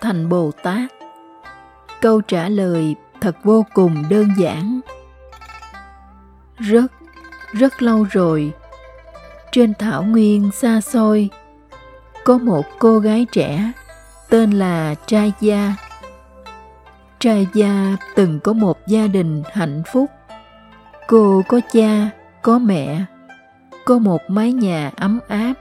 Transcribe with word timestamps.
thành 0.00 0.28
Bồ 0.28 0.50
Tát? 0.62 0.92
Câu 2.00 2.20
trả 2.20 2.48
lời 2.48 2.94
thật 3.20 3.36
vô 3.44 3.66
cùng 3.74 4.04
đơn 4.10 4.28
giản. 4.38 4.80
Rất 6.56 6.92
rất 7.52 7.82
lâu 7.82 8.06
rồi, 8.10 8.52
trên 9.52 9.74
thảo 9.78 10.02
nguyên 10.02 10.50
xa 10.52 10.80
xôi, 10.80 11.30
có 12.24 12.38
một 12.38 12.64
cô 12.78 12.98
gái 12.98 13.26
trẻ 13.32 13.72
tên 14.28 14.50
là 14.50 14.94
trai 15.06 15.32
gia 15.40 15.74
trai 17.18 17.46
gia 17.54 17.96
từng 18.14 18.40
có 18.40 18.52
một 18.52 18.86
gia 18.86 19.06
đình 19.06 19.42
hạnh 19.52 19.82
phúc 19.92 20.10
cô 21.10 21.42
có 21.48 21.60
cha, 21.72 22.10
có 22.42 22.58
mẹ, 22.58 23.04
có 23.84 23.98
một 23.98 24.20
mái 24.28 24.52
nhà 24.52 24.90
ấm 24.96 25.20
áp 25.28 25.54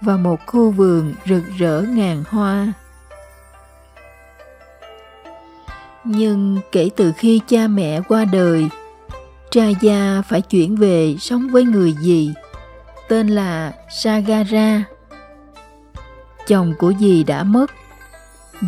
và 0.00 0.16
một 0.16 0.46
khu 0.46 0.70
vườn 0.70 1.14
rực 1.26 1.42
rỡ 1.58 1.80
ngàn 1.80 2.24
hoa 2.28 2.72
nhưng 6.04 6.58
kể 6.72 6.90
từ 6.96 7.12
khi 7.16 7.40
cha 7.48 7.66
mẹ 7.66 8.00
qua 8.08 8.24
đời 8.24 8.68
cha 9.52 9.68
gia 9.80 10.22
phải 10.28 10.40
chuyển 10.40 10.76
về 10.76 11.16
sống 11.20 11.48
với 11.48 11.64
người 11.64 11.94
dì, 12.00 12.30
tên 13.08 13.28
là 13.28 13.72
Sagara. 13.90 14.84
Chồng 16.46 16.74
của 16.78 16.92
dì 17.00 17.24
đã 17.24 17.42
mất. 17.42 17.70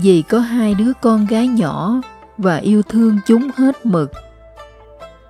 Dì 0.03 0.23
có 0.23 0.39
hai 0.39 0.75
đứa 0.75 0.93
con 1.01 1.27
gái 1.27 1.49
nhỏ 1.49 2.01
và 2.39 2.57
yêu 2.57 2.83
thương 2.83 3.19
chúng 3.27 3.51
hết 3.57 3.87
mực. 3.87 4.13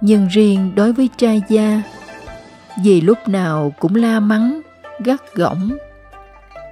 Nhưng 0.00 0.28
riêng 0.28 0.72
đối 0.74 0.92
với 0.92 1.08
trai 1.16 1.42
gia, 1.48 1.82
dì 2.84 3.00
lúc 3.00 3.18
nào 3.26 3.74
cũng 3.80 3.94
la 3.94 4.20
mắng, 4.20 4.60
gắt 5.04 5.34
gỏng 5.34 5.70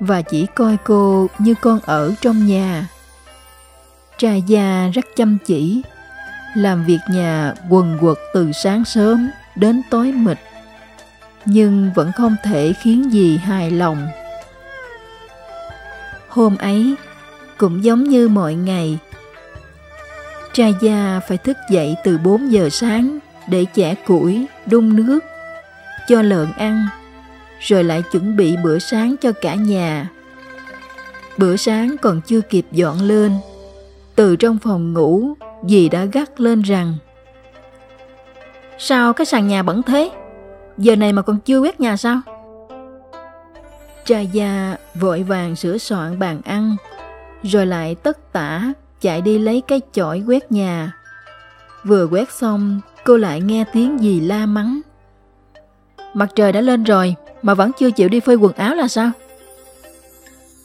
và 0.01 0.23
chỉ 0.23 0.47
coi 0.47 0.77
cô 0.85 1.27
như 1.39 1.55
con 1.61 1.79
ở 1.85 2.15
trong 2.21 2.47
nhà. 2.47 2.89
Trai 4.19 4.43
gia 4.47 4.89
rất 4.95 5.05
chăm 5.17 5.39
chỉ 5.47 5.83
làm 6.57 6.85
việc 6.85 6.99
nhà 7.11 7.55
quần 7.69 7.99
quật 8.01 8.17
từ 8.35 8.53
sáng 8.53 8.85
sớm 8.85 9.31
đến 9.57 9.83
tối 9.91 10.13
mịt 10.13 10.39
nhưng 11.45 11.91
vẫn 11.95 12.13
không 12.13 12.37
thể 12.45 12.73
khiến 12.83 13.13
gì 13.13 13.37
hài 13.37 13.71
lòng 13.71 14.09
hôm 16.29 16.57
ấy 16.57 16.95
cũng 17.59 17.85
giống 17.85 18.05
như 18.05 18.29
mọi 18.29 18.55
ngày 18.55 18.99
trai 20.53 20.75
gia 20.81 21.21
phải 21.29 21.39
thức 21.39 21.57
dậy 21.71 21.97
từ 22.05 22.19
4 22.19 22.53
giờ 22.53 22.69
sáng 22.69 23.19
để 23.47 23.67
chẻ 23.75 23.95
củi, 23.95 24.47
đun 24.67 24.97
nước, 24.97 25.19
cho 26.09 26.23
lợn 26.23 26.53
ăn, 26.53 26.87
rồi 27.61 27.85
lại 27.85 28.03
chuẩn 28.13 28.37
bị 28.37 28.57
bữa 28.65 28.79
sáng 28.79 29.17
cho 29.21 29.33
cả 29.33 29.55
nhà. 29.55 30.09
Bữa 31.37 31.57
sáng 31.57 31.97
còn 32.03 32.21
chưa 32.21 32.41
kịp 32.41 32.67
dọn 32.73 33.03
lên, 33.03 33.33
từ 34.15 34.37
trong 34.37 34.59
phòng 34.59 34.93
ngủ 34.93 35.35
dì 35.69 35.89
đã 35.89 36.05
gắt 36.05 36.41
lên 36.41 36.63
rằng 36.63 36.95
Sao 38.79 39.13
cái 39.13 39.27
sàn 39.27 39.49
nhà 39.49 39.63
bẩn 39.63 39.83
thế? 39.83 40.11
Giờ 40.79 40.97
này 40.97 41.13
mà 41.13 41.23
còn 41.23 41.39
chưa 41.39 41.61
quét 41.61 41.81
nhà 41.81 41.97
sao? 41.97 42.21
Cha 44.05 44.21
gia 44.21 44.77
vội 44.95 45.23
vàng 45.23 45.57
sửa 45.57 45.79
soạn 45.79 46.19
bàn 46.19 46.41
ăn, 46.45 46.77
rồi 47.43 47.67
lại 47.67 47.95
tất 47.95 48.33
tả 48.33 48.73
chạy 49.01 49.21
đi 49.21 49.39
lấy 49.39 49.63
cái 49.69 49.81
chổi 49.93 50.23
quét 50.27 50.53
nhà. 50.53 50.93
Vừa 51.85 52.07
quét 52.07 52.33
xong, 52.33 52.81
cô 53.05 53.17
lại 53.17 53.41
nghe 53.41 53.65
tiếng 53.73 53.99
dì 53.99 54.21
la 54.21 54.47
mắng. 54.47 54.81
Mặt 56.15 56.29
trời 56.35 56.53
đã 56.53 56.61
lên 56.61 56.85
rồi, 56.85 57.15
mà 57.43 57.55
vẫn 57.55 57.71
chưa 57.79 57.91
chịu 57.91 58.09
đi 58.09 58.21
phơi 58.21 58.37
quần 58.37 58.53
áo 58.53 58.75
là 58.75 58.89
sao? 58.89 59.11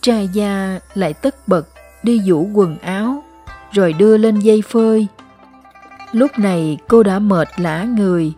cha 0.07 0.21
gia 0.21 0.79
lại 0.93 1.13
tất 1.13 1.47
bật 1.47 1.67
đi 2.03 2.21
vũ 2.25 2.49
quần 2.53 2.77
áo 2.77 3.23
rồi 3.71 3.93
đưa 3.93 4.17
lên 4.17 4.39
dây 4.39 4.61
phơi. 4.61 5.07
Lúc 6.11 6.39
này 6.39 6.77
cô 6.87 7.03
đã 7.03 7.19
mệt 7.19 7.47
lã 7.57 7.83
người, 7.83 8.33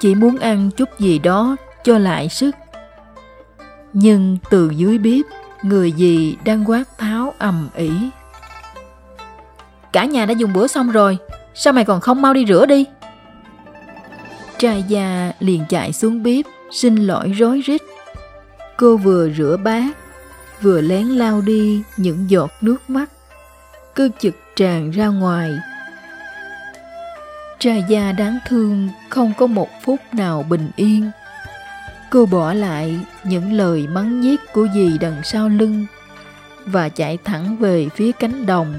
chỉ 0.00 0.14
muốn 0.14 0.38
ăn 0.38 0.70
chút 0.76 0.88
gì 0.98 1.18
đó 1.18 1.56
cho 1.84 1.98
lại 1.98 2.28
sức. 2.28 2.54
Nhưng 3.92 4.38
từ 4.50 4.70
dưới 4.70 4.98
bếp, 4.98 5.24
người 5.62 5.92
gì 5.92 6.36
đang 6.44 6.70
quát 6.70 6.84
tháo 6.98 7.34
ầm 7.38 7.68
ĩ. 7.74 7.90
Cả 9.92 10.04
nhà 10.04 10.26
đã 10.26 10.32
dùng 10.32 10.52
bữa 10.52 10.66
xong 10.66 10.90
rồi, 10.90 11.18
sao 11.54 11.72
mày 11.72 11.84
còn 11.84 12.00
không 12.00 12.22
mau 12.22 12.34
đi 12.34 12.46
rửa 12.48 12.66
đi? 12.66 12.84
Trai 14.58 14.84
già 14.88 15.32
liền 15.40 15.64
chạy 15.68 15.92
xuống 15.92 16.22
bếp, 16.22 16.44
xin 16.70 16.96
lỗi 16.96 17.32
rối 17.32 17.60
rít. 17.60 17.82
Cô 18.76 18.96
vừa 18.96 19.30
rửa 19.30 19.56
bát, 19.64 19.96
vừa 20.62 20.80
lén 20.80 21.06
lao 21.06 21.40
đi 21.40 21.82
những 21.96 22.30
giọt 22.30 22.50
nước 22.60 22.90
mắt 22.90 23.10
cứ 23.96 24.10
chực 24.18 24.34
tràn 24.56 24.90
ra 24.90 25.06
ngoài. 25.06 25.58
cha 27.58 27.74
gia 27.88 28.12
đáng 28.12 28.38
thương 28.48 28.88
không 29.08 29.32
có 29.38 29.46
một 29.46 29.68
phút 29.82 30.00
nào 30.12 30.46
bình 30.48 30.70
yên. 30.76 31.10
Cô 32.10 32.26
bỏ 32.26 32.52
lại 32.52 33.00
những 33.24 33.52
lời 33.52 33.86
mắng 33.86 34.20
nhiếc 34.20 34.40
của 34.52 34.66
dì 34.74 34.98
đằng 34.98 35.22
sau 35.24 35.48
lưng 35.48 35.86
và 36.66 36.88
chạy 36.88 37.18
thẳng 37.24 37.56
về 37.56 37.88
phía 37.94 38.12
cánh 38.12 38.46
đồng. 38.46 38.74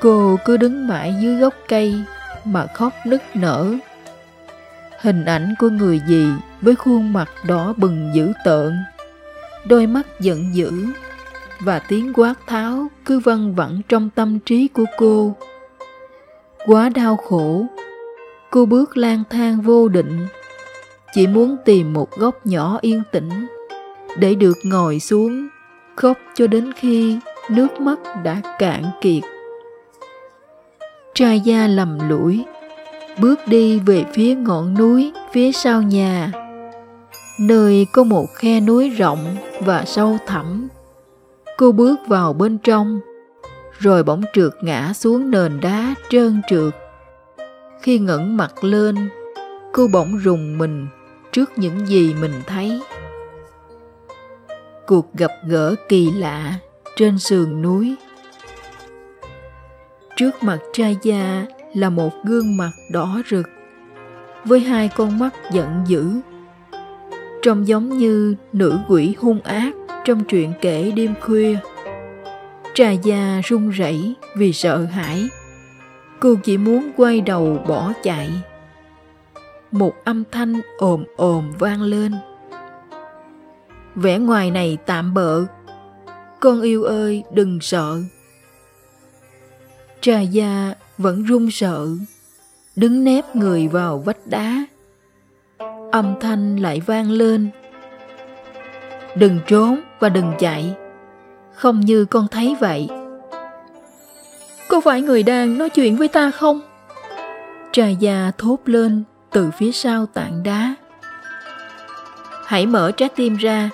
Cô 0.00 0.38
cứ 0.44 0.56
đứng 0.56 0.88
mãi 0.88 1.14
dưới 1.20 1.36
gốc 1.36 1.54
cây 1.68 1.94
mà 2.44 2.66
khóc 2.66 2.92
nức 3.06 3.22
nở. 3.34 3.74
Hình 5.00 5.24
ảnh 5.24 5.54
của 5.58 5.68
người 5.68 6.00
dì 6.08 6.26
với 6.60 6.74
khuôn 6.74 7.12
mặt 7.12 7.30
đỏ 7.46 7.74
bừng 7.76 8.10
dữ 8.14 8.32
tợn, 8.44 8.84
đôi 9.66 9.86
mắt 9.86 10.06
giận 10.20 10.54
dữ 10.54 10.72
và 11.64 11.78
tiếng 11.78 12.12
quát 12.14 12.34
tháo 12.46 12.86
cứ 13.04 13.18
văng 13.18 13.54
vẳng 13.54 13.80
trong 13.88 14.10
tâm 14.14 14.38
trí 14.38 14.68
của 14.68 14.84
cô. 14.98 15.34
Quá 16.66 16.88
đau 16.88 17.16
khổ, 17.16 17.66
cô 18.50 18.66
bước 18.66 18.96
lang 18.96 19.22
thang 19.30 19.60
vô 19.60 19.88
định, 19.88 20.26
chỉ 21.14 21.26
muốn 21.26 21.56
tìm 21.64 21.92
một 21.92 22.10
góc 22.10 22.46
nhỏ 22.46 22.78
yên 22.80 23.02
tĩnh 23.12 23.46
để 24.18 24.34
được 24.34 24.56
ngồi 24.64 25.00
xuống 25.00 25.48
khóc 25.96 26.18
cho 26.34 26.46
đến 26.46 26.72
khi 26.76 27.18
nước 27.50 27.80
mắt 27.80 27.98
đã 28.24 28.40
cạn 28.58 28.84
kiệt. 29.00 29.22
Trai 31.14 31.40
da 31.40 31.66
lầm 31.66 32.08
lũi, 32.08 32.44
bước 33.20 33.38
đi 33.46 33.78
về 33.78 34.04
phía 34.14 34.34
ngọn 34.34 34.74
núi 34.78 35.12
phía 35.32 35.52
sau 35.52 35.82
nhà, 35.82 36.32
nơi 37.40 37.86
có 37.92 38.04
một 38.04 38.26
khe 38.34 38.60
núi 38.60 38.90
rộng 38.90 39.36
và 39.60 39.84
sâu 39.86 40.18
thẳm 40.26 40.68
Cô 41.56 41.72
bước 41.72 41.96
vào 42.06 42.32
bên 42.32 42.58
trong, 42.58 43.00
rồi 43.78 44.02
bỗng 44.02 44.22
trượt 44.32 44.52
ngã 44.62 44.92
xuống 44.92 45.30
nền 45.30 45.60
đá 45.60 45.94
trơn 46.10 46.42
trượt. 46.48 46.74
Khi 47.82 47.98
ngẩng 47.98 48.36
mặt 48.36 48.64
lên, 48.64 49.08
cô 49.72 49.88
bỗng 49.92 50.18
rùng 50.18 50.58
mình 50.58 50.86
trước 51.32 51.50
những 51.56 51.86
gì 51.86 52.14
mình 52.20 52.34
thấy. 52.46 52.80
Cuộc 54.86 55.14
gặp 55.14 55.30
gỡ 55.46 55.74
kỳ 55.88 56.10
lạ 56.10 56.54
trên 56.96 57.18
sườn 57.18 57.62
núi. 57.62 57.96
Trước 60.16 60.42
mặt 60.42 60.58
trai 60.72 60.96
gia 61.02 61.46
là 61.74 61.90
một 61.90 62.12
gương 62.24 62.56
mặt 62.56 62.70
đỏ 62.92 63.22
rực 63.30 63.46
với 64.44 64.60
hai 64.60 64.88
con 64.96 65.18
mắt 65.18 65.34
giận 65.52 65.84
dữ 65.86 66.06
trông 67.42 67.68
giống 67.68 67.98
như 67.98 68.34
nữ 68.52 68.78
quỷ 68.88 69.14
hung 69.18 69.40
ác 69.40 69.72
trong 70.04 70.24
chuyện 70.24 70.52
kể 70.60 70.92
đêm 70.96 71.14
khuya. 71.20 71.58
Trà 72.74 72.90
già 72.90 73.40
run 73.44 73.70
rẩy 73.70 74.14
vì 74.36 74.52
sợ 74.52 74.84
hãi. 74.84 75.28
Cô 76.20 76.34
chỉ 76.44 76.56
muốn 76.56 76.90
quay 76.96 77.20
đầu 77.20 77.64
bỏ 77.68 77.92
chạy. 78.02 78.30
Một 79.72 80.04
âm 80.04 80.24
thanh 80.30 80.60
ồm 80.78 81.04
ồm 81.16 81.52
vang 81.58 81.82
lên. 81.82 82.12
Vẻ 83.94 84.18
ngoài 84.18 84.50
này 84.50 84.78
tạm 84.86 85.14
bợ. 85.14 85.44
Con 86.40 86.62
yêu 86.62 86.82
ơi 86.82 87.24
đừng 87.32 87.60
sợ. 87.60 88.00
Trà 90.00 90.20
gia 90.20 90.74
vẫn 90.98 91.24
run 91.24 91.50
sợ, 91.50 91.88
đứng 92.76 93.04
nép 93.04 93.36
người 93.36 93.68
vào 93.68 93.98
vách 93.98 94.26
đá. 94.26 94.64
Âm 95.92 96.14
thanh 96.20 96.56
lại 96.56 96.80
vang 96.80 97.10
lên 97.10 97.50
Đừng 99.16 99.40
trốn 99.46 99.80
và 100.00 100.08
đừng 100.08 100.32
chạy. 100.38 100.74
Không 101.54 101.80
như 101.80 102.04
con 102.04 102.28
thấy 102.30 102.56
vậy. 102.60 102.88
có 104.68 104.80
phải 104.80 105.02
người 105.02 105.22
đang 105.22 105.58
nói 105.58 105.70
chuyện 105.70 105.96
với 105.96 106.08
ta 106.08 106.30
không? 106.30 106.60
Trai 107.72 107.96
già 108.00 108.32
thốt 108.38 108.58
lên 108.64 109.04
từ 109.30 109.50
phía 109.58 109.72
sau 109.72 110.06
tảng 110.06 110.42
đá. 110.42 110.74
Hãy 112.46 112.66
mở 112.66 112.90
trái 112.90 113.08
tim 113.08 113.36
ra, 113.36 113.70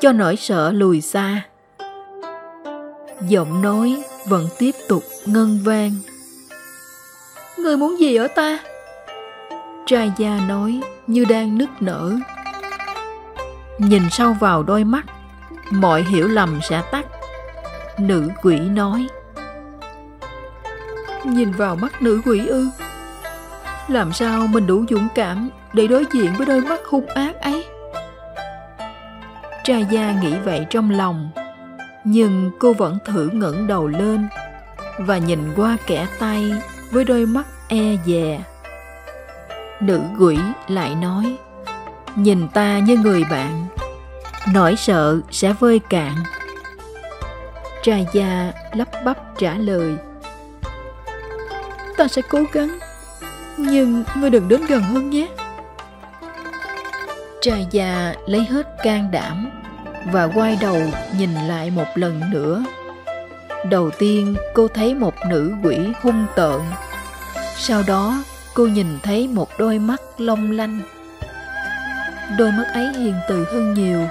cho 0.00 0.12
nỗi 0.12 0.36
sợ 0.36 0.72
lùi 0.72 1.00
xa. 1.00 1.42
Giọng 3.28 3.62
nói 3.62 4.02
vẫn 4.28 4.48
tiếp 4.58 4.74
tục 4.88 5.02
ngân 5.26 5.58
vang. 5.64 5.92
Người 7.58 7.76
muốn 7.76 8.00
gì 8.00 8.16
ở 8.16 8.28
ta? 8.28 8.58
Trai 9.86 10.12
gia 10.16 10.40
nói 10.48 10.80
như 11.06 11.24
đang 11.24 11.58
nức 11.58 11.68
nở. 11.80 12.12
Nhìn 13.78 14.10
sâu 14.10 14.32
vào 14.32 14.62
đôi 14.62 14.84
mắt, 14.84 15.04
mọi 15.70 16.02
hiểu 16.02 16.28
lầm 16.28 16.60
sẽ 16.62 16.82
tắt. 16.90 17.06
Nữ 17.98 18.28
quỷ 18.42 18.58
nói. 18.58 19.06
Nhìn 21.24 21.52
vào 21.52 21.76
mắt 21.76 22.02
nữ 22.02 22.20
quỷ 22.24 22.46
ư? 22.46 22.68
Làm 23.88 24.12
sao 24.12 24.46
mình 24.46 24.66
đủ 24.66 24.84
dũng 24.90 25.08
cảm 25.14 25.50
để 25.72 25.86
đối 25.86 26.04
diện 26.12 26.32
với 26.36 26.46
đôi 26.46 26.60
mắt 26.60 26.80
hung 26.90 27.06
ác 27.06 27.40
ấy? 27.40 27.66
Trai 29.64 29.86
gia 29.90 30.12
nghĩ 30.12 30.34
vậy 30.44 30.66
trong 30.70 30.90
lòng, 30.90 31.30
nhưng 32.04 32.50
cô 32.58 32.72
vẫn 32.72 32.98
thử 33.04 33.28
ngẩng 33.32 33.66
đầu 33.66 33.88
lên 33.88 34.28
và 34.98 35.18
nhìn 35.18 35.52
qua 35.56 35.76
kẻ 35.86 36.06
tay 36.18 36.52
với 36.90 37.04
đôi 37.04 37.26
mắt 37.26 37.46
e 37.68 37.96
dè. 38.06 38.40
Nữ 39.80 40.00
quỷ 40.18 40.38
lại 40.68 40.94
nói, 40.94 41.36
nhìn 42.16 42.48
ta 42.48 42.78
như 42.78 42.96
người 42.96 43.24
bạn, 43.24 43.66
nỗi 44.52 44.76
sợ 44.76 45.20
sẽ 45.30 45.52
vơi 45.52 45.78
cạn. 45.78 46.14
Trai 47.82 48.06
gia 48.12 48.52
lắp 48.72 48.88
bắp 49.04 49.38
trả 49.38 49.54
lời, 49.54 49.96
ta 51.96 52.08
sẽ 52.08 52.22
cố 52.28 52.42
gắng, 52.52 52.78
nhưng 53.56 54.04
ngươi 54.16 54.30
đừng 54.30 54.48
đến 54.48 54.66
gần 54.66 54.82
hơn 54.82 55.10
nhé. 55.10 55.28
Trai 57.40 57.66
già 57.70 58.14
lấy 58.26 58.44
hết 58.44 58.66
can 58.82 59.10
đảm 59.10 59.50
và 60.12 60.28
quay 60.34 60.58
đầu 60.60 60.78
nhìn 61.18 61.34
lại 61.34 61.70
một 61.70 61.86
lần 61.94 62.20
nữa. 62.30 62.64
Đầu 63.70 63.90
tiên 63.90 64.36
cô 64.54 64.68
thấy 64.68 64.94
một 64.94 65.14
nữ 65.28 65.52
quỷ 65.62 65.78
hung 66.02 66.26
tợn. 66.36 66.60
Sau 67.56 67.82
đó 67.86 68.22
cô 68.54 68.66
nhìn 68.66 68.86
thấy 69.02 69.28
một 69.28 69.48
đôi 69.58 69.78
mắt 69.78 70.00
long 70.18 70.50
lanh. 70.50 70.80
Đôi 72.38 72.52
mắt 72.52 72.66
ấy 72.72 72.92
hiền 72.92 73.14
từ 73.28 73.44
hơn 73.52 73.74
nhiều 73.74 74.08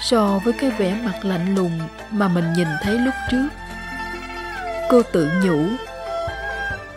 so 0.00 0.40
với 0.44 0.52
cái 0.52 0.70
vẻ 0.70 0.96
mặt 1.04 1.24
lạnh 1.24 1.54
lùng 1.54 1.80
mà 2.10 2.28
mình 2.28 2.52
nhìn 2.52 2.68
thấy 2.82 2.98
lúc 2.98 3.14
trước. 3.30 3.48
Cô 4.90 5.02
tự 5.02 5.28
nhủ. 5.44 5.64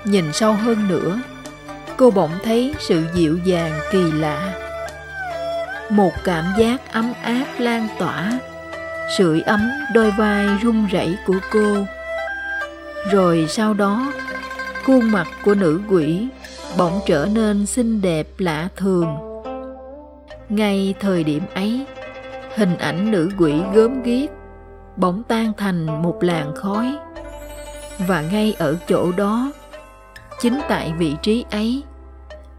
Nhìn 0.04 0.34
sâu 0.34 0.54
hơn 0.54 0.88
nữa, 0.88 1.22
cô 1.98 2.12
bỗng 2.12 2.32
thấy 2.44 2.74
sự 2.80 3.04
dịu 3.14 3.40
dàng 3.46 3.80
kỳ 3.92 4.12
lạ 4.12 4.54
một 5.90 6.12
cảm 6.24 6.46
giác 6.58 6.94
ấm 6.94 7.14
áp 7.22 7.46
lan 7.58 7.88
tỏa 8.00 8.40
sưởi 9.18 9.42
ấm 9.42 9.72
đôi 9.94 10.12
vai 10.12 10.48
run 10.62 10.88
rẩy 10.88 11.18
của 11.26 11.38
cô 11.52 11.86
rồi 13.12 13.46
sau 13.50 13.74
đó 13.74 14.14
khuôn 14.86 15.12
mặt 15.12 15.28
của 15.46 15.56
nữ 15.56 15.82
quỷ 15.90 16.28
bỗng 16.78 17.00
trở 17.08 17.28
nên 17.34 17.66
xinh 17.66 18.02
đẹp 18.02 18.28
lạ 18.38 18.68
thường 18.76 19.29
ngay 20.50 20.94
thời 21.00 21.24
điểm 21.24 21.44
ấy, 21.56 21.86
hình 22.56 22.78
ảnh 22.78 23.12
nữ 23.12 23.30
quỷ 23.38 23.62
gớm 23.74 24.04
ghiếc 24.04 24.30
bỗng 24.96 25.24
tan 25.24 25.54
thành 25.58 26.02
một 26.02 26.18
làn 26.24 26.56
khói. 26.56 26.98
Và 28.08 28.22
ngay 28.22 28.56
ở 28.60 28.78
chỗ 28.88 29.12
đó, 29.12 29.52
chính 30.40 30.60
tại 30.68 30.94
vị 30.98 31.16
trí 31.22 31.46
ấy, 31.52 31.84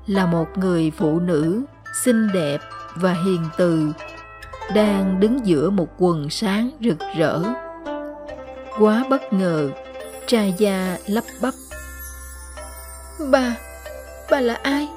là 0.07 0.27
một 0.27 0.59
người 0.59 0.93
phụ 0.99 1.21
nữ 1.21 1.63
xinh 2.03 2.29
đẹp 2.33 2.61
và 2.95 3.13
hiền 3.13 3.45
từ 3.57 3.93
đang 4.75 5.21
đứng 5.21 5.47
giữa 5.47 5.71
một 5.71 5.89
quần 5.99 6.31
sáng 6.31 6.71
rực 6.81 6.99
rỡ. 7.17 7.43
Quá 8.79 9.05
bất 9.11 9.33
ngờ 9.33 9.71
trai 10.27 10.55
gia 10.59 10.97
lắp 11.07 11.25
bắp. 11.43 11.55
Bà 13.31 13.57
bà 14.31 14.41
là 14.41 14.55
ai? 14.63 14.89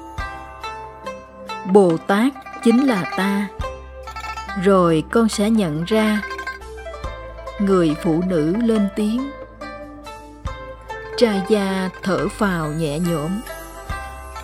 Bồ 1.72 1.96
tát 1.96 2.32
chính 2.64 2.86
là 2.86 3.04
ta. 3.16 3.48
Rồi 4.62 5.04
con 5.10 5.28
sẽ 5.28 5.50
nhận 5.50 5.84
ra 5.84 6.22
người 7.58 7.94
phụ 8.02 8.22
nữ 8.26 8.56
lên 8.56 8.88
tiếng. 8.96 9.30
Trai 11.16 11.42
gia 11.48 11.90
thở 12.02 12.28
phào 12.28 12.68
nhẹ 12.68 12.98
nhõm. 12.98 13.40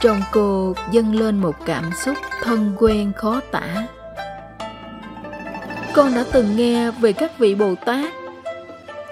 Trong 0.00 0.20
cô 0.32 0.74
dâng 0.90 1.14
lên 1.14 1.40
một 1.40 1.56
cảm 1.66 1.90
xúc 2.04 2.16
thân 2.42 2.76
quen 2.78 3.12
khó 3.16 3.40
tả. 3.50 3.86
Con 5.94 6.14
đã 6.14 6.24
từng 6.32 6.56
nghe 6.56 6.90
về 6.90 7.12
các 7.12 7.38
vị 7.38 7.54
bồ 7.54 7.74
tát. 7.86 8.12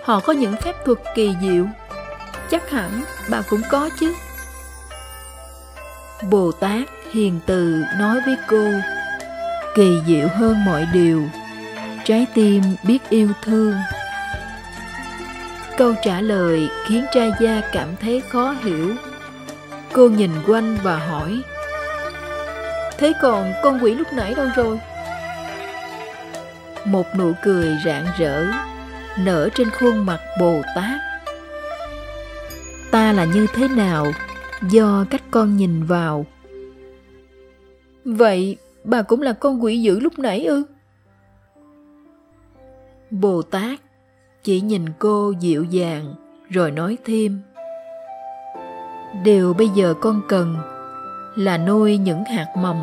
Họ 0.04 0.20
có 0.20 0.32
những 0.32 0.56
phép 0.56 0.84
thuật 0.84 0.98
kỳ 1.14 1.34
diệu. 1.42 1.66
Chắc 2.50 2.70
hẳn 2.70 3.02
bà 3.30 3.42
cũng 3.50 3.62
có 3.70 3.90
chứ. 4.00 4.14
Bồ 6.30 6.52
tát 6.52 6.88
hiền 7.12 7.40
từ 7.46 7.82
nói 7.98 8.20
với 8.26 8.36
cô 8.48 8.64
kỳ 9.78 10.00
diệu 10.06 10.28
hơn 10.28 10.64
mọi 10.64 10.86
điều 10.92 11.28
trái 12.04 12.26
tim 12.34 12.62
biết 12.82 12.98
yêu 13.10 13.28
thương 13.42 13.74
câu 15.76 15.94
trả 16.04 16.20
lời 16.20 16.68
khiến 16.86 17.04
cha 17.12 17.26
gia 17.40 17.60
cảm 17.72 17.88
thấy 18.00 18.22
khó 18.30 18.54
hiểu 18.64 18.94
Cô 19.92 20.08
nhìn 20.08 20.30
quanh 20.46 20.76
và 20.82 20.98
hỏi, 20.98 21.42
Thế 22.98 23.12
còn 23.22 23.52
con 23.62 23.78
quỷ 23.82 23.94
lúc 23.94 24.12
nãy 24.12 24.34
đâu 24.34 24.48
rồi? 24.56 24.80
Một 26.84 27.06
nụ 27.18 27.32
cười 27.42 27.76
rạng 27.84 28.06
rỡ, 28.18 28.46
nở 29.18 29.48
trên 29.54 29.70
khuôn 29.70 30.06
mặt 30.06 30.20
Bồ 30.40 30.62
Tát. 30.74 31.00
Ta 32.90 33.12
là 33.12 33.24
như 33.24 33.46
thế 33.54 33.68
nào 33.68 34.12
do 34.70 35.04
cách 35.10 35.22
con 35.30 35.56
nhìn 35.56 35.84
vào. 35.84 36.26
Vậy 38.04 38.56
bà 38.88 39.02
cũng 39.02 39.22
là 39.22 39.32
con 39.32 39.64
quỷ 39.64 39.80
dữ 39.80 40.00
lúc 40.00 40.18
nãy 40.18 40.44
ư? 40.44 40.64
Bồ 43.10 43.42
Tát 43.42 43.80
chỉ 44.42 44.60
nhìn 44.60 44.84
cô 44.98 45.32
dịu 45.40 45.64
dàng, 45.64 46.14
rồi 46.50 46.70
nói 46.70 46.98
thêm. 47.04 47.40
Điều 49.24 49.54
bây 49.54 49.68
giờ 49.68 49.94
con 50.00 50.20
cần 50.28 50.56
là 51.36 51.58
nuôi 51.58 51.98
những 51.98 52.24
hạt 52.24 52.46
mầm. 52.56 52.76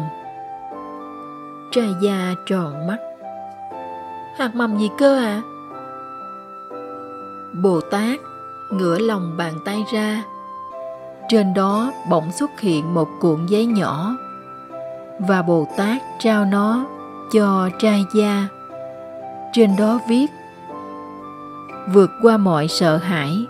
Trai 1.71 1.89
da 2.03 2.33
tròn 2.45 2.87
mắt. 2.87 2.97
Hạt 4.37 4.55
mầm 4.55 4.77
gì 4.77 4.89
cơ 4.97 5.17
à 5.17 5.41
bồ 7.63 7.81
tát 7.81 8.19
ngửa 8.71 8.99
lòng 8.99 9.37
bàn 9.37 9.53
tay 9.65 9.85
ra. 9.93 10.23
Trên 11.29 11.53
đó 11.53 11.91
bỗng 12.09 12.31
xuất 12.31 12.59
hiện 12.59 12.93
một 12.93 13.07
cuộn 13.19 13.45
giấy 13.45 13.65
nhỏ 13.65 14.15
và 15.19 15.41
bồ 15.41 15.67
tát 15.77 16.01
trao 16.19 16.45
nó 16.45 16.85
cho 17.33 17.69
trai 17.79 18.05
gia. 18.15 18.47
Trên 19.53 19.75
đó 19.77 19.99
viết, 20.09 20.27
vượt 21.93 22.09
qua 22.21 22.37
mọi 22.37 22.67
sợ 22.67 22.97
hãi, 22.97 23.45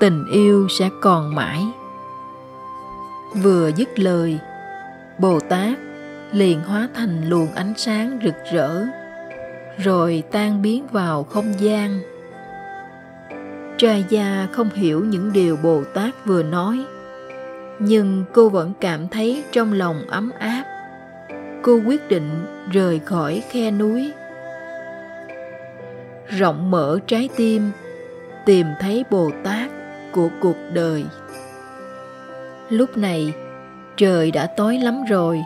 tình 0.00 0.24
yêu 0.32 0.68
sẽ 0.70 0.88
còn 1.00 1.34
mãi. 1.34 1.66
Vừa 3.42 3.70
dứt 3.76 3.98
lời, 3.98 4.38
bồ 5.18 5.40
tát 5.40 5.78
liền 6.32 6.60
hóa 6.60 6.88
thành 6.94 7.28
luồng 7.28 7.54
ánh 7.54 7.72
sáng 7.76 8.18
rực 8.24 8.34
rỡ, 8.52 8.84
rồi 9.78 10.22
tan 10.30 10.62
biến 10.62 10.86
vào 10.92 11.24
không 11.24 11.52
gian. 11.58 12.00
Trai 13.78 14.04
gia 14.08 14.48
không 14.52 14.68
hiểu 14.74 15.04
những 15.04 15.32
điều 15.32 15.56
bồ 15.56 15.82
tát 15.94 16.14
vừa 16.24 16.42
nói 16.42 16.84
nhưng 17.78 18.24
cô 18.32 18.48
vẫn 18.48 18.72
cảm 18.80 19.08
thấy 19.08 19.44
trong 19.52 19.72
lòng 19.72 20.02
ấm 20.08 20.30
áp. 20.38 20.64
Cô 21.62 21.80
quyết 21.86 22.08
định 22.08 22.46
rời 22.72 22.98
khỏi 22.98 23.42
khe 23.50 23.70
núi. 23.70 24.12
Rộng 26.28 26.70
mở 26.70 26.98
trái 27.06 27.28
tim, 27.36 27.70
tìm 28.46 28.66
thấy 28.80 29.04
bồ 29.10 29.30
tát 29.44 29.70
của 30.12 30.28
cuộc 30.40 30.56
đời. 30.72 31.04
Lúc 32.68 32.96
này, 32.96 33.32
trời 33.96 34.30
đã 34.30 34.46
tối 34.46 34.78
lắm 34.78 35.04
rồi. 35.08 35.42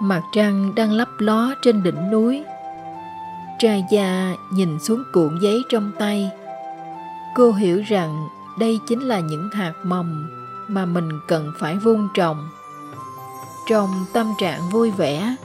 Mặt 0.00 0.22
trăng 0.32 0.74
đang 0.74 0.92
lấp 0.92 1.08
ló 1.18 1.54
trên 1.62 1.82
đỉnh 1.82 2.10
núi. 2.10 2.44
Trai 3.58 3.84
gia 3.90 4.34
nhìn 4.52 4.78
xuống 4.80 5.02
cuộn 5.12 5.38
giấy 5.42 5.62
trong 5.68 5.92
tay. 5.98 6.30
Cô 7.34 7.52
hiểu 7.52 7.82
rằng 7.88 8.28
đây 8.58 8.78
chính 8.88 9.00
là 9.00 9.20
những 9.20 9.50
hạt 9.52 9.72
mầm 9.82 10.30
mà 10.68 10.86
mình 10.86 11.08
cần 11.28 11.52
phải 11.58 11.76
vun 11.76 12.08
trồng 12.14 12.48
trong 13.68 13.90
tâm 14.12 14.34
trạng 14.38 14.70
vui 14.70 14.90
vẻ 14.90 15.36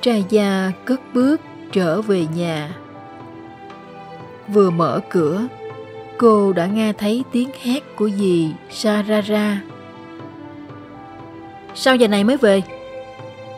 trai 0.00 0.24
gia 0.28 0.72
cất 0.84 1.00
bước 1.14 1.40
trở 1.72 2.02
về 2.02 2.26
nhà 2.34 2.74
vừa 4.48 4.70
mở 4.70 5.00
cửa 5.10 5.46
cô 6.22 6.52
đã 6.52 6.66
nghe 6.66 6.92
thấy 6.92 7.24
tiếng 7.32 7.50
hét 7.62 7.96
của 7.96 8.10
dì 8.10 8.50
Sarara. 8.70 9.60
Sao 11.74 11.96
giờ 11.96 12.08
này 12.08 12.24
mới 12.24 12.36
về? 12.36 12.62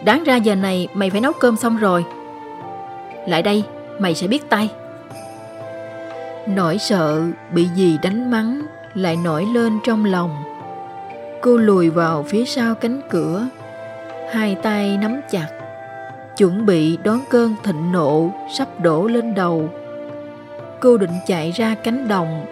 Đáng 0.05 0.25
ra 0.25 0.37
giờ 0.37 0.55
này 0.55 0.89
mày 0.95 1.11
phải 1.11 1.21
nấu 1.21 1.33
cơm 1.33 1.57
xong 1.57 1.77
rồi. 1.77 2.05
Lại 3.29 3.43
đây, 3.43 3.65
mày 3.99 4.15
sẽ 4.15 4.27
biết 4.27 4.51
tay. 4.51 4.69
Nỗi 6.49 6.79
sợ 6.79 7.23
bị 7.53 7.69
dì 7.77 7.99
đánh 8.03 8.31
mắng 8.31 8.63
lại 8.95 9.17
nổi 9.17 9.47
lên 9.55 9.79
trong 9.85 10.05
lòng. 10.05 10.54
Cô 11.45 11.57
lùi 11.57 11.91
vào 11.91 12.23
phía 12.23 12.45
sau 12.45 12.75
cánh 12.75 13.01
cửa, 13.11 13.49
hai 14.31 14.55
tay 14.55 14.97
nắm 14.97 15.21
chặt, 15.31 15.49
chuẩn 16.37 16.67
bị 16.67 16.97
đón 16.97 17.21
cơn 17.31 17.55
thịnh 17.65 17.93
nộ 17.93 18.31
sắp 18.53 18.81
đổ 18.81 19.07
lên 19.07 19.35
đầu. 19.35 19.69
Cô 20.81 20.97
định 20.97 21.11
chạy 21.27 21.51
ra 21.51 21.75
cánh 21.75 22.09
đồng 22.09 22.45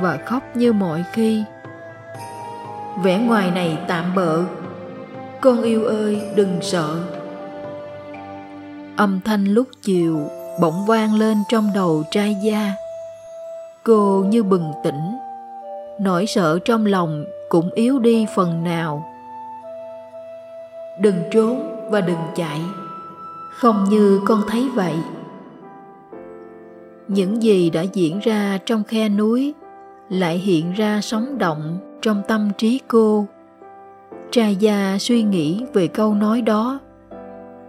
và 0.00 0.18
khóc 0.26 0.42
như 0.54 0.72
mọi 0.72 1.04
khi. 1.12 1.44
Vẻ 3.02 3.18
ngoài 3.18 3.50
này 3.50 3.78
tạm 3.88 4.14
bợ, 4.14 4.42
con 5.40 5.62
yêu 5.62 5.84
ơi 5.84 6.22
đừng 6.36 6.58
sợ. 6.60 6.96
Âm 8.96 9.20
thanh 9.24 9.44
lúc 9.44 9.68
chiều 9.82 10.28
bỗng 10.60 10.86
vang 10.86 11.14
lên 11.14 11.36
trong 11.48 11.70
đầu 11.74 12.04
trai 12.10 12.36
da, 12.42 12.72
Cô 13.82 14.24
như 14.28 14.42
bừng 14.42 14.72
tỉnh, 14.84 15.18
nỗi 16.00 16.26
sợ 16.26 16.58
trong 16.64 16.86
lòng 16.86 17.24
cũng 17.50 17.70
yếu 17.74 17.98
đi 17.98 18.26
phần 18.34 18.64
nào. 18.64 19.06
Đừng 21.00 21.16
trốn 21.30 21.76
và 21.90 22.00
đừng 22.00 22.18
chạy, 22.34 22.60
không 23.50 23.84
như 23.84 24.20
con 24.26 24.42
thấy 24.48 24.68
vậy. 24.74 24.94
Những 27.08 27.42
gì 27.42 27.70
đã 27.70 27.82
diễn 27.82 28.18
ra 28.18 28.58
trong 28.66 28.84
khe 28.84 29.08
núi 29.08 29.54
lại 30.08 30.38
hiện 30.38 30.72
ra 30.72 31.00
sống 31.00 31.38
động 31.38 31.78
trong 32.02 32.22
tâm 32.28 32.50
trí 32.58 32.80
cô. 32.88 33.26
Trai 34.30 34.56
gia 34.56 34.96
suy 35.00 35.22
nghĩ 35.22 35.64
về 35.72 35.86
câu 35.86 36.14
nói 36.14 36.40
đó, 36.40 36.80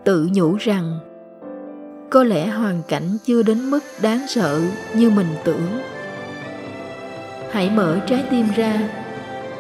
tự 0.04 0.30
nhủ 0.34 0.56
rằng 0.60 1.00
có 2.10 2.24
lẽ 2.24 2.48
hoàn 2.48 2.82
cảnh 2.88 3.18
chưa 3.26 3.44
đến 3.44 3.70
mức 3.70 3.84
đáng 4.02 4.28
sợ 4.28 4.62
như 4.96 5.10
mình 5.10 5.36
tưởng 5.44 5.68
hãy 7.52 7.70
mở 7.70 8.00
trái 8.08 8.24
tim 8.30 8.46
ra 8.56 9.01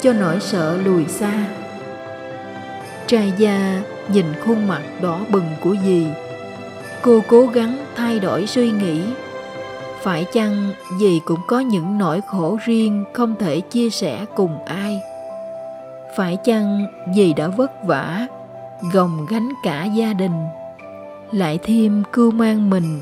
cho 0.01 0.13
nỗi 0.13 0.39
sợ 0.39 0.77
lùi 0.85 1.05
xa. 1.05 1.33
Trai 3.07 3.33
gia 3.37 3.81
nhìn 4.13 4.25
khuôn 4.45 4.67
mặt 4.67 4.81
đỏ 5.01 5.19
bừng 5.29 5.45
của 5.63 5.75
dì. 5.85 6.05
Cô 7.01 7.21
cố 7.27 7.45
gắng 7.45 7.77
thay 7.95 8.19
đổi 8.19 8.47
suy 8.47 8.71
nghĩ. 8.71 9.01
Phải 10.01 10.25
chăng 10.33 10.71
dì 10.99 11.19
cũng 11.25 11.39
có 11.47 11.59
những 11.59 11.97
nỗi 11.97 12.21
khổ 12.27 12.57
riêng 12.65 13.03
không 13.13 13.35
thể 13.39 13.59
chia 13.59 13.89
sẻ 13.89 14.25
cùng 14.35 14.65
ai? 14.65 14.99
Phải 16.15 16.37
chăng 16.43 16.85
dì 17.15 17.33
đã 17.33 17.47
vất 17.47 17.83
vả, 17.83 18.27
gồng 18.93 19.25
gánh 19.29 19.49
cả 19.63 19.85
gia 19.85 20.13
đình, 20.13 20.45
lại 21.31 21.59
thêm 21.63 22.03
cưu 22.13 22.31
mang 22.31 22.69
mình 22.69 22.99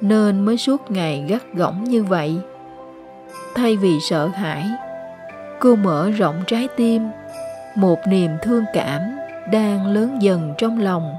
nên 0.00 0.44
mới 0.44 0.56
suốt 0.56 0.90
ngày 0.90 1.24
gắt 1.28 1.42
gỏng 1.54 1.84
như 1.84 2.04
vậy? 2.04 2.36
Thay 3.54 3.76
vì 3.76 4.00
sợ 4.00 4.26
hãi 4.26 4.64
cô 5.62 5.76
mở 5.76 6.10
rộng 6.10 6.42
trái 6.46 6.68
tim, 6.76 7.02
một 7.74 7.98
niềm 8.08 8.30
thương 8.42 8.64
cảm 8.72 9.00
đang 9.52 9.86
lớn 9.86 10.22
dần 10.22 10.54
trong 10.58 10.78
lòng. 10.78 11.14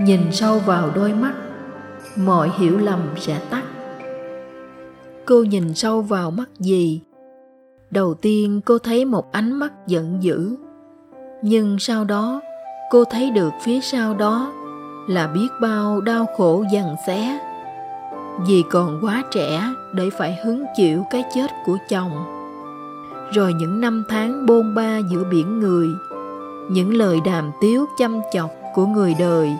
Nhìn 0.00 0.32
sâu 0.32 0.58
vào 0.58 0.90
đôi 0.94 1.12
mắt, 1.12 1.32
mọi 2.16 2.50
hiểu 2.58 2.78
lầm 2.78 3.00
sẽ 3.16 3.40
tắt. 3.50 3.62
Cô 5.24 5.42
nhìn 5.42 5.74
sâu 5.74 6.02
vào 6.02 6.30
mắt 6.30 6.48
gì 6.58 7.00
đầu 7.90 8.14
tiên 8.14 8.60
cô 8.64 8.78
thấy 8.78 9.04
một 9.04 9.32
ánh 9.32 9.52
mắt 9.52 9.72
giận 9.86 10.22
dữ, 10.22 10.56
nhưng 11.42 11.78
sau 11.78 12.04
đó 12.04 12.40
cô 12.90 13.04
thấy 13.04 13.30
được 13.30 13.50
phía 13.62 13.80
sau 13.80 14.14
đó 14.14 14.52
là 15.08 15.26
biết 15.26 15.48
bao 15.60 16.00
đau 16.00 16.26
khổ 16.36 16.64
dằn 16.72 16.96
xé 17.06 17.38
vì 18.38 18.64
còn 18.70 19.04
quá 19.04 19.22
trẻ 19.30 19.74
để 19.92 20.10
phải 20.10 20.38
hứng 20.44 20.64
chịu 20.76 21.06
cái 21.10 21.24
chết 21.34 21.50
của 21.66 21.78
chồng. 21.88 22.12
Rồi 23.32 23.52
những 23.52 23.80
năm 23.80 24.04
tháng 24.08 24.46
bôn 24.46 24.74
ba 24.74 24.98
giữa 24.98 25.24
biển 25.30 25.60
người, 25.60 25.88
những 26.70 26.94
lời 26.94 27.20
đàm 27.24 27.50
tiếu 27.60 27.86
chăm 27.98 28.20
chọc 28.32 28.50
của 28.74 28.86
người 28.86 29.14
đời, 29.18 29.56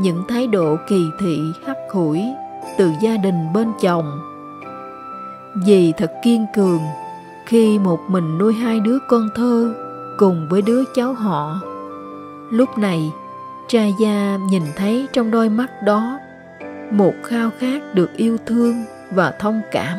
những 0.00 0.22
thái 0.28 0.46
độ 0.46 0.76
kỳ 0.88 1.04
thị 1.20 1.40
hắt 1.66 1.76
hủi 1.92 2.22
từ 2.78 2.92
gia 3.00 3.16
đình 3.16 3.52
bên 3.54 3.72
chồng. 3.80 4.20
Dì 5.66 5.92
thật 5.92 6.12
kiên 6.24 6.46
cường, 6.54 6.80
khi 7.46 7.78
một 7.78 8.00
mình 8.08 8.38
nuôi 8.38 8.54
hai 8.54 8.80
đứa 8.80 8.98
con 9.08 9.28
thơ 9.34 9.74
cùng 10.18 10.46
với 10.50 10.62
đứa 10.62 10.82
cháu 10.94 11.14
họ, 11.14 11.60
lúc 12.50 12.78
này, 12.78 13.12
cha 13.68 13.84
gia 14.00 14.38
nhìn 14.50 14.62
thấy 14.76 15.06
trong 15.12 15.30
đôi 15.30 15.48
mắt 15.48 15.70
đó 15.84 16.18
một 16.90 17.14
khao 17.22 17.50
khát 17.58 17.94
được 17.94 18.16
yêu 18.16 18.38
thương 18.46 18.84
và 19.10 19.30
thông 19.30 19.60
cảm. 19.70 19.98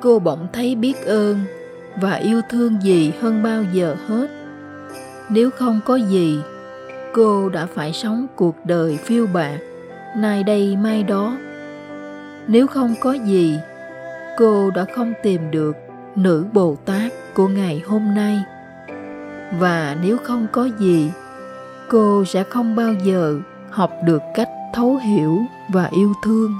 Cô 0.00 0.18
bỗng 0.18 0.46
thấy 0.52 0.74
biết 0.74 1.06
ơn 1.06 1.38
và 2.00 2.14
yêu 2.14 2.40
thương 2.50 2.82
gì 2.82 3.12
hơn 3.20 3.42
bao 3.42 3.62
giờ 3.72 3.96
hết. 4.08 4.26
Nếu 5.28 5.50
không 5.50 5.80
có 5.84 5.96
gì, 5.96 6.40
cô 7.12 7.48
đã 7.48 7.66
phải 7.66 7.92
sống 7.92 8.26
cuộc 8.36 8.56
đời 8.64 8.96
phiêu 8.96 9.26
bạc 9.32 9.58
nay 10.16 10.42
đây 10.42 10.76
mai 10.76 11.02
đó. 11.02 11.36
Nếu 12.46 12.66
không 12.66 12.94
có 13.00 13.12
gì, 13.12 13.58
cô 14.38 14.70
đã 14.70 14.84
không 14.94 15.12
tìm 15.22 15.50
được 15.50 15.76
nữ 16.16 16.44
bồ 16.52 16.76
tát 16.84 17.12
của 17.34 17.48
ngày 17.48 17.82
hôm 17.86 18.14
nay. 18.14 18.42
Và 19.58 19.96
nếu 20.02 20.16
không 20.18 20.46
có 20.52 20.68
gì, 20.78 21.10
cô 21.88 22.24
sẽ 22.24 22.42
không 22.42 22.76
bao 22.76 22.92
giờ 23.04 23.38
học 23.70 23.90
được 24.04 24.22
cách 24.34 24.48
thấu 24.76 24.96
hiểu 24.96 25.46
và 25.68 25.88
yêu 25.92 26.14
thương. 26.22 26.54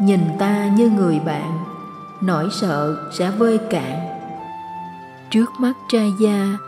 Nhìn 0.00 0.20
ta 0.38 0.68
như 0.76 0.90
người 0.90 1.20
bạn, 1.26 1.58
nỗi 2.20 2.48
sợ 2.52 2.96
sẽ 3.12 3.30
vơi 3.30 3.58
cạn. 3.70 4.18
Trước 5.30 5.52
mắt 5.58 5.72
trai 5.88 6.12
gia, 6.20 6.58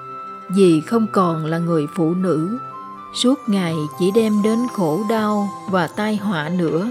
dì 0.57 0.81
không 0.81 1.07
còn 1.13 1.47
là 1.47 1.59
người 1.59 1.87
phụ 1.97 2.15
nữ, 2.15 2.59
suốt 3.15 3.39
ngày 3.47 3.75
chỉ 3.99 4.11
đem 4.11 4.43
đến 4.43 4.59
khổ 4.73 5.01
đau 5.11 5.49
và 5.71 5.87
tai 5.87 6.17
họa 6.17 6.49
nữa. 6.49 6.91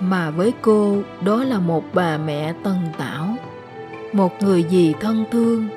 Mà 0.00 0.30
với 0.30 0.52
cô, 0.62 0.96
đó 1.24 1.44
là 1.44 1.58
một 1.58 1.84
bà 1.94 2.18
mẹ 2.18 2.54
tần 2.62 2.76
tảo, 2.98 3.36
một 4.12 4.42
người 4.42 4.64
dì 4.70 4.92
thân 5.00 5.24
thương, 5.30 5.68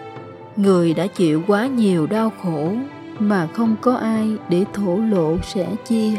người 0.55 0.93
đã 0.93 1.07
chịu 1.07 1.43
quá 1.47 1.67
nhiều 1.67 2.07
đau 2.07 2.31
khổ 2.43 2.71
mà 3.19 3.47
không 3.53 3.75
có 3.81 3.95
ai 3.95 4.31
để 4.49 4.65
thổ 4.73 4.97
lộ 4.97 5.37
sẻ 5.43 5.67
chia. 5.85 6.11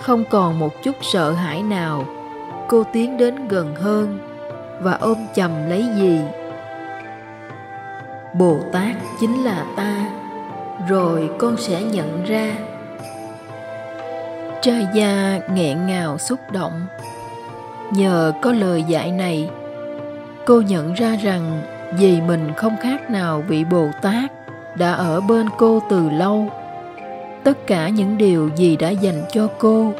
Không 0.00 0.24
còn 0.30 0.58
một 0.58 0.82
chút 0.82 0.96
sợ 1.02 1.32
hãi 1.32 1.62
nào, 1.62 2.04
cô 2.68 2.84
tiến 2.92 3.16
đến 3.16 3.48
gần 3.48 3.74
hơn 3.74 4.18
và 4.80 4.92
ôm 4.92 5.16
chầm 5.34 5.50
lấy 5.68 5.86
gì 5.96 6.20
bồ 8.34 8.58
tát 8.72 8.96
chính 9.20 9.44
là 9.44 9.66
ta, 9.76 10.10
rồi 10.88 11.30
con 11.38 11.56
sẽ 11.56 11.82
nhận 11.82 12.24
ra. 12.24 12.56
Trai 14.62 14.86
gia 14.94 15.40
nghẹn 15.54 15.86
ngào 15.86 16.18
xúc 16.18 16.38
động. 16.50 16.86
Nhờ 17.92 18.32
có 18.42 18.52
lời 18.52 18.82
dạy 18.82 19.12
này, 19.12 19.50
cô 20.46 20.60
nhận 20.60 20.94
ra 20.94 21.16
rằng 21.22 21.62
vì 21.98 22.20
mình 22.20 22.52
không 22.56 22.76
khác 22.80 23.10
nào 23.10 23.44
vị 23.48 23.64
bồ 23.64 23.88
tát 24.02 24.32
đã 24.78 24.92
ở 24.92 25.20
bên 25.20 25.46
cô 25.58 25.82
từ 25.90 26.10
lâu. 26.10 26.46
Tất 27.44 27.66
cả 27.66 27.88
những 27.88 28.18
điều 28.18 28.50
gì 28.56 28.76
đã 28.76 28.90
dành 28.90 29.22
cho 29.32 29.48
cô, 29.58 29.92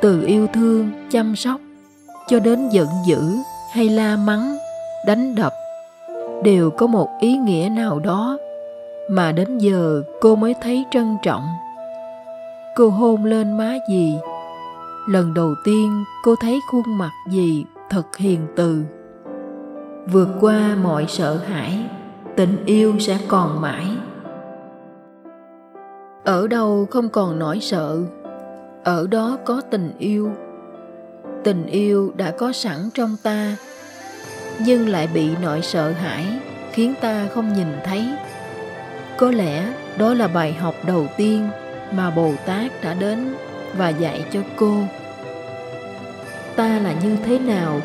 từ 0.00 0.26
yêu 0.26 0.46
thương, 0.46 0.90
chăm 1.10 1.36
sóc, 1.36 1.60
cho 2.28 2.38
đến 2.38 2.68
giận 2.68 2.88
dữ 3.06 3.22
hay 3.72 3.88
la 3.88 4.16
mắng, 4.16 4.56
đánh 5.06 5.34
đập, 5.34 5.52
đều 6.42 6.70
có 6.70 6.86
một 6.86 7.08
ý 7.20 7.36
nghĩa 7.36 7.68
nào 7.72 7.98
đó 7.98 8.38
mà 9.10 9.32
đến 9.32 9.58
giờ 9.58 10.02
cô 10.20 10.36
mới 10.36 10.54
thấy 10.62 10.84
trân 10.90 11.16
trọng. 11.22 11.46
Cô 12.76 12.88
hôn 12.88 13.24
lên 13.24 13.56
má 13.56 13.74
dì. 13.88 14.14
Lần 15.08 15.34
đầu 15.34 15.54
tiên 15.64 16.04
cô 16.24 16.34
thấy 16.40 16.60
khuôn 16.70 16.98
mặt 16.98 17.10
dì 17.30 17.64
thật 17.90 18.16
hiền 18.16 18.46
từ. 18.56 18.84
Vượt 20.12 20.28
qua 20.40 20.76
mọi 20.82 21.06
sợ 21.08 21.36
hãi 21.36 21.78
tình 22.36 22.64
yêu 22.66 22.98
sẽ 22.98 23.18
còn 23.28 23.60
mãi. 23.60 23.86
Ở 26.24 26.48
đâu 26.48 26.86
không 26.90 27.08
còn 27.08 27.38
nỗi 27.38 27.60
sợ, 27.60 27.98
ở 28.84 29.06
đó 29.10 29.38
có 29.44 29.60
tình 29.70 29.92
yêu. 29.98 30.30
Tình 31.44 31.66
yêu 31.66 32.12
đã 32.16 32.30
có 32.30 32.52
sẵn 32.52 32.76
trong 32.94 33.16
ta, 33.22 33.56
nhưng 34.58 34.88
lại 34.88 35.08
bị 35.14 35.30
nỗi 35.42 35.62
sợ 35.62 35.90
hãi 35.90 36.24
khiến 36.72 36.94
ta 37.00 37.26
không 37.34 37.52
nhìn 37.52 37.68
thấy. 37.84 38.08
Có 39.16 39.30
lẽ 39.30 39.72
đó 39.98 40.14
là 40.14 40.28
bài 40.28 40.52
học 40.52 40.74
đầu 40.86 41.06
tiên 41.16 41.48
mà 41.92 42.10
bồ 42.10 42.32
tát 42.46 42.82
đã 42.82 42.94
đến 42.94 43.34
và 43.76 43.88
dạy 43.88 44.24
cho 44.30 44.40
cô. 44.56 44.76
Ta 46.56 46.78
là 46.78 46.92
như 47.04 47.16
thế 47.26 47.38
nào, 47.38 47.80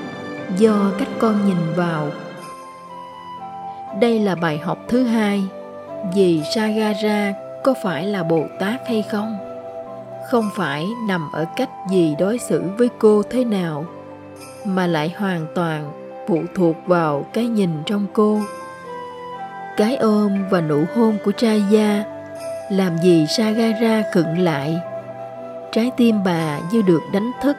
do 0.57 0.91
cách 0.99 1.09
con 1.19 1.45
nhìn 1.45 1.73
vào 1.75 2.11
đây 3.99 4.19
là 4.19 4.35
bài 4.35 4.57
học 4.57 4.77
thứ 4.87 5.03
hai. 5.03 5.43
Vì 6.15 6.41
sagara 6.55 7.33
có 7.63 7.73
phải 7.83 8.05
là 8.05 8.23
bồ 8.23 8.43
tát 8.59 8.87
hay 8.87 9.01
không? 9.01 9.37
Không 10.29 10.49
phải 10.55 10.87
nằm 11.07 11.31
ở 11.31 11.45
cách 11.55 11.69
gì 11.89 12.15
đối 12.19 12.37
xử 12.37 12.63
với 12.77 12.89
cô 12.99 13.23
thế 13.29 13.43
nào, 13.43 13.85
mà 14.65 14.87
lại 14.87 15.13
hoàn 15.17 15.45
toàn 15.55 15.91
phụ 16.27 16.41
thuộc 16.55 16.75
vào 16.85 17.25
cái 17.33 17.47
nhìn 17.47 17.69
trong 17.85 18.05
cô. 18.13 18.39
Cái 19.77 19.95
ôm 19.95 20.31
và 20.49 20.61
nụ 20.61 20.83
hôn 20.95 21.17
của 21.25 21.31
trai 21.31 21.63
gia 21.69 22.03
làm 22.71 22.97
gì 22.97 23.25
sagara 23.27 24.03
khựng 24.13 24.39
lại. 24.39 24.79
Trái 25.71 25.91
tim 25.97 26.23
bà 26.25 26.59
như 26.71 26.81
được 26.81 27.01
đánh 27.13 27.31
thức. 27.41 27.57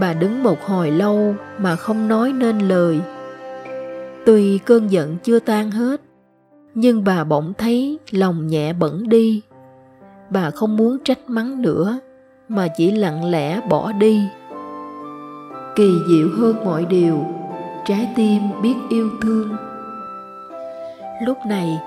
Bà 0.00 0.12
đứng 0.12 0.42
một 0.42 0.62
hồi 0.62 0.90
lâu 0.90 1.34
mà 1.58 1.76
không 1.76 2.08
nói 2.08 2.32
nên 2.32 2.58
lời 2.58 3.00
tuy 4.28 4.58
cơn 4.58 4.90
giận 4.90 5.16
chưa 5.22 5.38
tan 5.38 5.70
hết, 5.70 6.00
nhưng 6.74 7.04
bà 7.04 7.24
bỗng 7.24 7.52
thấy 7.58 7.98
lòng 8.10 8.46
nhẹ 8.46 8.72
bẩn 8.72 9.08
đi. 9.08 9.42
Bà 10.30 10.50
không 10.50 10.76
muốn 10.76 10.98
trách 11.04 11.18
mắng 11.26 11.62
nữa, 11.62 11.98
mà 12.48 12.68
chỉ 12.76 12.90
lặng 12.90 13.30
lẽ 13.30 13.60
bỏ 13.68 13.92
đi. 13.92 14.22
Kỳ 15.76 15.92
diệu 16.08 16.28
hơn 16.38 16.64
mọi 16.64 16.84
điều, 16.84 17.24
trái 17.86 18.08
tim 18.16 18.42
biết 18.62 18.74
yêu 18.88 19.10
thương. 19.22 19.48
Lúc 21.26 21.38
này, 21.46 21.78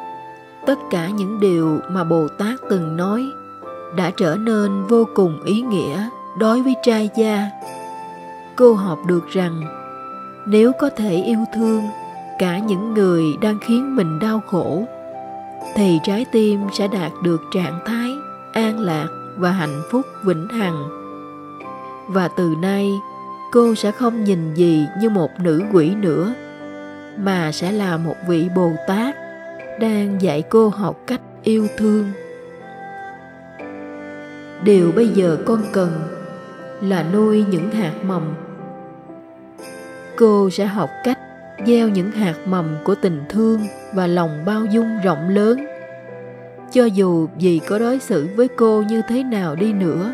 tất 0.66 0.78
cả 0.92 1.10
những 1.10 1.40
điều 1.40 1.80
mà 1.90 2.04
bồ 2.04 2.28
tát 2.28 2.60
từng 2.70 2.98
nói 2.98 3.26
đã 3.98 4.12
trở 4.18 4.36
nên 4.36 4.84
vô 4.88 5.08
cùng 5.16 5.44
ý 5.46 5.62
nghĩa 5.62 6.10
đối 6.40 6.62
với 6.62 6.76
trai 6.84 7.10
gia. 7.16 7.50
Cô 8.56 8.74
học 8.74 9.00
được 9.08 9.28
rằng, 9.32 9.62
nếu 10.48 10.72
có 10.80 10.90
thể 10.90 11.16
yêu 11.16 11.40
thương 11.54 11.82
cả 12.42 12.60
những 12.60 12.94
người 12.94 13.38
đang 13.42 13.60
khiến 13.60 13.96
mình 13.96 14.20
đau 14.20 14.42
khổ, 14.48 14.84
thì 15.76 16.00
trái 16.04 16.26
tim 16.32 16.60
sẽ 16.74 16.88
đạt 16.88 17.12
được 17.24 17.42
trạng 17.54 17.80
thái 17.86 18.12
an 18.54 18.80
lạc 18.80 19.08
và 19.38 19.52
hạnh 19.52 19.82
phúc 19.92 20.06
vĩnh 20.24 20.48
hằng. 20.48 20.84
Và 22.08 22.28
từ 22.38 22.56
nay, 22.62 22.92
cô 23.52 23.76
sẽ 23.76 23.92
không 23.92 24.24
nhìn 24.24 24.54
gì 24.54 24.88
như 25.02 25.10
một 25.10 25.30
nữ 25.40 25.64
quỷ 25.74 25.96
nữa, 25.96 26.34
mà 27.18 27.52
sẽ 27.52 27.72
là 27.72 27.98
một 27.98 28.16
vị 28.28 28.50
bồ 28.56 28.72
tát 28.88 29.16
đang 29.80 30.22
dạy 30.22 30.42
cô 30.42 30.70
học 30.70 30.98
cách 31.08 31.22
yêu 31.44 31.68
thương. 31.78 32.12
Điều 34.64 34.92
bây 34.92 35.08
giờ 35.08 35.38
con 35.46 35.64
cần 35.72 35.92
là 36.82 37.06
nuôi 37.14 37.46
những 37.50 37.72
hạt 37.72 37.94
mầm. 38.04 38.34
Cô 40.18 40.50
sẽ 40.50 40.66
học 40.66 40.90
cách 41.04 41.20
gieo 41.66 41.90
những 41.90 42.12
hạt 42.12 42.36
mầm 42.46 42.76
của 42.84 42.96
tình 42.96 43.24
thương 43.30 43.62
và 43.94 44.08
lòng 44.08 44.46
bao 44.46 44.66
dung 44.66 45.00
rộng 45.04 45.30
lớn. 45.30 45.66
Cho 46.72 46.86
dù 46.86 47.28
dì 47.40 47.60
có 47.60 47.80
đối 47.80 48.00
xử 48.00 48.28
với 48.36 48.48
cô 48.48 48.84
như 48.90 49.02
thế 49.10 49.24
nào 49.24 49.56
đi 49.56 49.74
nữa, 49.74 50.14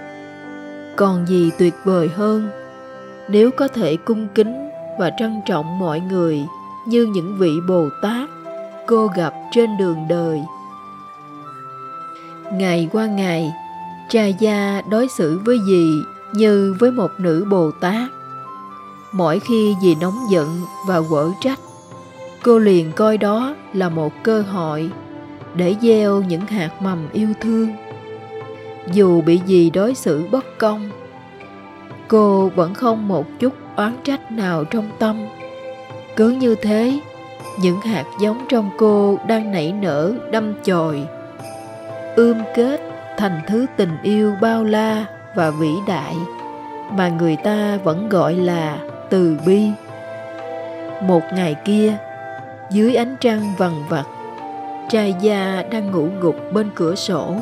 còn 0.95 1.27
gì 1.27 1.51
tuyệt 1.57 1.73
vời 1.83 2.09
hơn, 2.15 2.49
nếu 3.29 3.51
có 3.51 3.67
thể 3.67 3.97
cung 4.05 4.27
kính 4.35 4.69
và 4.99 5.11
trân 5.19 5.41
trọng 5.45 5.79
mọi 5.79 5.99
người 5.99 6.45
như 6.87 7.05
những 7.05 7.37
vị 7.37 7.51
bồ 7.67 7.89
tát 8.01 8.29
cô 8.87 9.07
gặp 9.07 9.33
trên 9.51 9.77
đường 9.77 10.05
đời. 10.09 10.41
Ngày 12.53 12.89
qua 12.91 13.05
ngày, 13.05 13.53
cha 14.09 14.25
gia 14.25 14.81
đối 14.89 15.07
xử 15.07 15.39
với 15.45 15.57
dì 15.67 15.91
như 16.33 16.75
với 16.79 16.91
một 16.91 17.11
nữ 17.17 17.45
bồ 17.49 17.71
tát 17.71 18.16
mỗi 19.11 19.39
khi 19.39 19.75
dì 19.81 19.95
nóng 19.95 20.17
giận 20.29 20.61
và 20.87 21.01
quở 21.09 21.31
trách, 21.39 21.59
cô 22.43 22.59
liền 22.59 22.91
coi 22.91 23.17
đó 23.17 23.55
là 23.73 23.89
một 23.89 24.13
cơ 24.23 24.41
hội 24.41 24.89
để 25.55 25.75
gieo 25.81 26.21
những 26.21 26.45
hạt 26.45 26.81
mầm 26.81 27.09
yêu 27.13 27.29
thương. 27.41 27.69
Dù 28.93 29.21
bị 29.21 29.41
dì 29.45 29.69
đối 29.69 29.95
xử 29.95 30.27
bất 30.31 30.57
công, 30.57 30.89
cô 32.07 32.51
vẫn 32.55 32.73
không 32.73 33.07
một 33.07 33.25
chút 33.39 33.53
oán 33.75 33.95
trách 34.03 34.31
nào 34.31 34.63
trong 34.63 34.89
tâm. 34.99 35.25
Cứ 36.15 36.29
như 36.29 36.55
thế, 36.55 36.99
những 37.61 37.81
hạt 37.81 38.05
giống 38.19 38.45
trong 38.49 38.69
cô 38.77 39.19
đang 39.27 39.51
nảy 39.51 39.71
nở, 39.71 40.13
đâm 40.31 40.53
chồi, 40.63 41.07
ươm 42.15 42.37
kết 42.55 42.81
thành 43.17 43.41
thứ 43.47 43.65
tình 43.77 43.97
yêu 44.03 44.33
bao 44.41 44.63
la 44.63 45.05
và 45.35 45.49
vĩ 45.49 45.71
đại 45.87 46.15
mà 46.91 47.09
người 47.09 47.35
ta 47.35 47.77
vẫn 47.83 48.09
gọi 48.09 48.33
là 48.33 48.77
từ 49.09 49.37
bi. 49.45 49.61
Một 51.01 51.21
ngày 51.33 51.55
kia, 51.65 51.97
dưới 52.71 52.95
ánh 52.95 53.15
trăng 53.21 53.53
vằn 53.57 53.71
vặt, 53.89 54.05
trai 54.89 55.15
gia 55.21 55.63
đang 55.71 55.91
ngủ 55.91 56.07
gục 56.21 56.35
bên 56.53 56.69
cửa 56.75 56.95
sổ. 56.95 57.35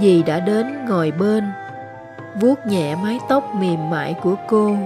Dì 0.00 0.22
đã 0.22 0.40
đến 0.40 0.86
ngồi 0.88 1.10
bên, 1.10 1.44
vuốt 2.40 2.66
nhẹ 2.66 2.94
mái 2.94 3.18
tóc 3.28 3.54
mềm 3.54 3.90
mại 3.90 4.14
của 4.14 4.34
cô, 4.48 4.76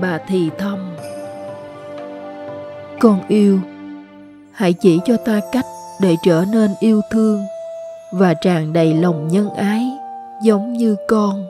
bà 0.00 0.18
thì 0.28 0.50
thầm. 0.58 0.96
Con 3.00 3.20
yêu, 3.28 3.60
hãy 4.52 4.72
chỉ 4.72 5.00
cho 5.04 5.16
ta 5.16 5.40
cách 5.52 5.64
để 6.00 6.16
trở 6.22 6.44
nên 6.52 6.74
yêu 6.80 7.00
thương 7.10 7.46
và 8.12 8.34
tràn 8.34 8.72
đầy 8.72 8.94
lòng 8.94 9.28
nhân 9.28 9.50
ái 9.54 9.90
giống 10.42 10.72
như 10.72 10.96
con. 11.08 11.48